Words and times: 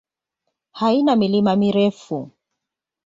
Haina 0.79 1.15
milima 1.15 1.55
mirefu. 1.55 2.17